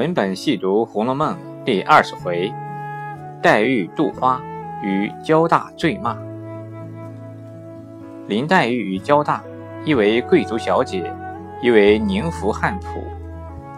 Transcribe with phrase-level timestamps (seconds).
[0.00, 2.50] 文本细读《红楼梦》第二十回：
[3.42, 4.40] 黛玉杜花
[4.82, 6.16] 与焦大醉骂。
[8.26, 9.44] 林黛玉与焦大，
[9.84, 11.12] 一为贵族小姐，
[11.60, 13.02] 一为宁府汉仆，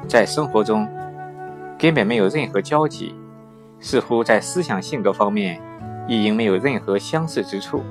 [0.07, 0.89] 在生活中
[1.77, 3.13] 根本没有任何交集，
[3.81, 5.61] 似乎在思想性格方面
[6.07, 7.83] 亦应没有任何相似之处。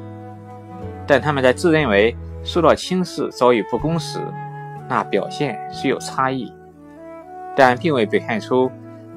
[1.06, 4.22] 但他们在自认为受到轻视、遭遇不公时，
[4.88, 6.50] 那表现虽有差异。
[7.56, 8.72] 但并未被看出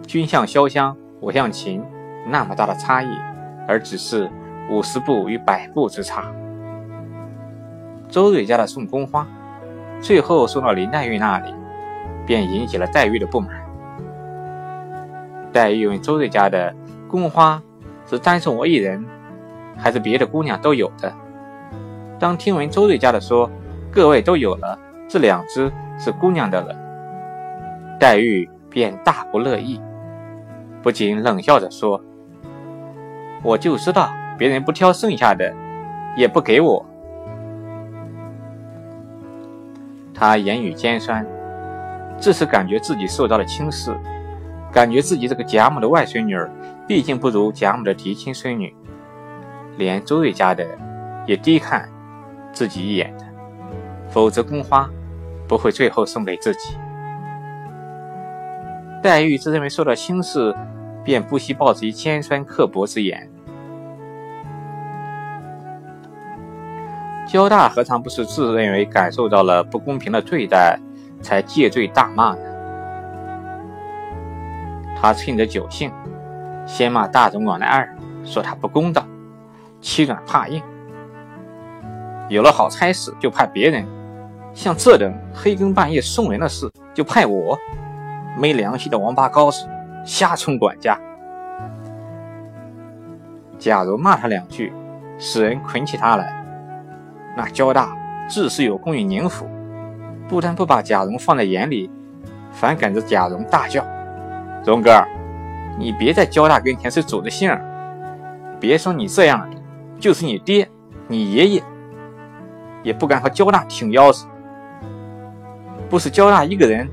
[0.06, 1.82] 君向潇湘，我向秦
[2.26, 3.08] 那么大的差异，
[3.66, 4.30] 而只是
[4.70, 6.24] 五十步与百步之差。
[8.08, 9.26] 周瑞家的送宫花，
[10.00, 11.54] 最后送到林黛玉那里，
[12.26, 13.50] 便引起了黛玉的不满。
[15.52, 16.74] 黛玉问周瑞家的
[17.08, 17.62] 宫花
[18.06, 19.04] 是单送我一人，
[19.76, 21.12] 还是别的姑娘都有的？
[22.18, 23.50] 当听闻周瑞家的说
[23.90, 26.76] 各位都有了，这两只是姑娘的了。
[27.98, 29.80] 黛玉便大不乐意，
[30.82, 32.02] 不禁冷笑着说
[33.42, 35.54] ：“我就知道别人不挑剩下的，
[36.16, 36.84] 也不给我。”
[40.12, 41.26] 他言语尖酸，
[42.18, 43.94] 自是感觉自己受到了轻视，
[44.72, 46.50] 感觉自己这个贾母的外孙女儿
[46.86, 48.74] 毕竟不如贾母的嫡亲孙女，
[49.76, 50.66] 连周瑞家的
[51.26, 51.88] 也低看
[52.52, 53.24] 自己一眼的，
[54.08, 54.88] 否则宫花
[55.48, 56.76] 不会最后送给自己。
[59.04, 60.56] 黛玉自认为受到轻视，
[61.04, 63.30] 便不惜报之以尖酸刻薄之言。
[67.26, 70.80] 焦大何尝不是自认为感受到了不公平的对待，
[71.20, 72.40] 才借罪大骂呢？
[74.98, 75.92] 他趁着酒兴，
[76.64, 77.86] 先骂大总管的二，
[78.24, 79.06] 说他不公道，
[79.82, 80.62] 欺软怕硬，
[82.30, 83.84] 有了好差事就派别人，
[84.54, 87.58] 像这等黑更半夜送人的事，就派我。
[88.36, 89.68] 没良心的王八羔子，
[90.04, 90.98] 瞎充管家。
[93.58, 94.72] 假如骂他两句，
[95.18, 96.44] 使人捆起他来，
[97.36, 97.96] 那焦大
[98.28, 99.46] 自是有功于宁府，
[100.28, 101.90] 不但不把贾蓉放在眼里，
[102.50, 103.86] 反赶着贾蓉大叫
[104.66, 105.02] ：“蓉哥，
[105.78, 107.64] 你别在焦大跟前是走的性儿！
[108.58, 109.56] 别说你这样的，
[110.00, 110.68] 就是你爹、
[111.06, 111.62] 你爷爷，
[112.82, 114.26] 也不敢和焦大挺腰子。
[115.88, 116.90] 不是焦大一个人。”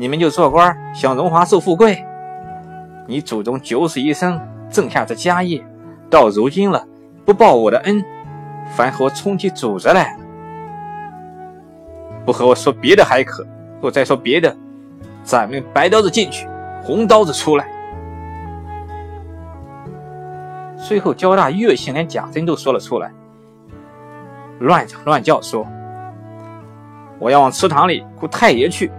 [0.00, 2.04] 你们就做官享荣华受富贵，
[3.08, 5.60] 你祖宗九死一生挣下这家业，
[6.08, 6.86] 到如今了
[7.24, 8.02] 不报我的恩，
[8.76, 10.16] 反和我冲起主子来。
[12.24, 13.44] 不和我说别的还可，
[13.80, 14.56] 若再说别的，
[15.24, 16.46] 咱们白刀子进去，
[16.80, 17.66] 红刀子出来。
[20.76, 23.10] 最后焦大越性连贾珍都说了出来，
[24.60, 25.66] 乱嚷乱叫说
[27.18, 28.92] ：“我要往祠堂里雇太爷去。”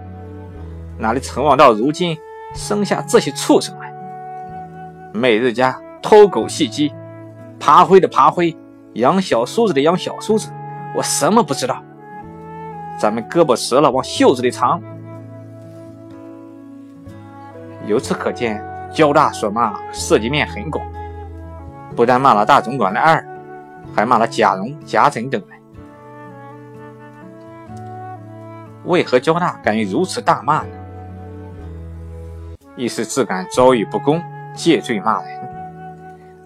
[1.00, 2.16] 哪里成望到如今
[2.54, 3.90] 生下这些畜生来？
[5.14, 6.92] 每日家偷狗戏鸡，
[7.58, 8.54] 爬灰的爬灰，
[8.94, 10.50] 养小叔子的养小叔子，
[10.94, 11.82] 我什么不知道？
[12.98, 14.80] 咱们胳膊折了往袖子里藏。
[17.86, 18.62] 由此可见，
[18.92, 20.84] 焦大所骂涉及面很广，
[21.96, 23.26] 不但骂了大总管的二，
[23.96, 25.58] 还骂了贾蓉、贾珍等人。
[28.84, 30.68] 为何焦大敢于如此大骂呢？
[32.80, 34.22] 一是自感遭遇不公，
[34.54, 35.38] 借罪骂人；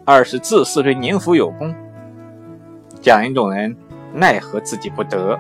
[0.05, 1.73] 二是自恃对宁府有功，
[3.01, 3.77] 贾人众人
[4.13, 5.39] 奈何自己不得；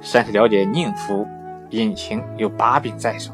[0.00, 1.24] 三是了解宁府
[1.70, 3.32] 隐情有把柄在手。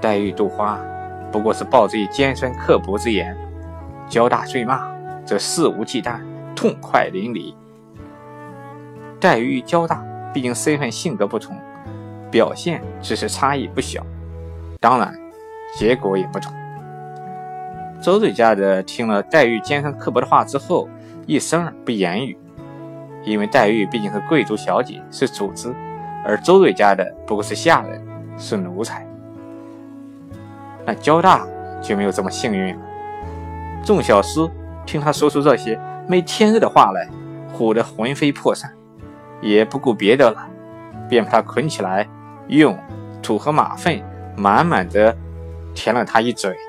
[0.00, 0.78] 黛玉渡花
[1.32, 3.36] 不过是报之以尖酸刻薄之言，
[4.08, 4.88] 交大罪骂
[5.24, 6.20] 则肆无忌惮，
[6.54, 7.52] 痛快淋漓。
[9.18, 10.00] 黛玉与交大
[10.32, 11.56] 毕竟身份性格不同。
[12.30, 14.04] 表现只是差异不小，
[14.80, 15.14] 当然
[15.76, 16.52] 结果也不同。
[18.00, 20.88] 周瑞家的听了黛玉尖酸刻薄的话之后，
[21.26, 22.38] 一声不言语，
[23.24, 25.74] 因为黛玉毕竟是贵族小姐，是主子，
[26.24, 28.00] 而周瑞家的不过是下人，
[28.36, 29.04] 是奴才。
[30.86, 31.44] 那焦大
[31.82, 32.80] 就没有这么幸运了。
[33.84, 34.50] 众小厮
[34.86, 37.08] 听他说出这些没天日的话来，
[37.52, 38.72] 唬得魂飞魄散，
[39.42, 40.48] 也不顾别的了，
[41.08, 42.06] 便把他捆起来。
[42.48, 42.78] 用
[43.22, 44.02] 土和马粪
[44.36, 45.16] 满满的
[45.74, 46.67] 填了他一嘴。